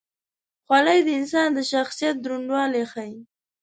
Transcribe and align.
خولۍ 0.65 0.99
د 1.05 1.09
انسان 1.19 1.49
د 1.53 1.59
شخصیت 1.71 2.15
دروندوالی 2.19 2.83
ښيي. 2.91 3.17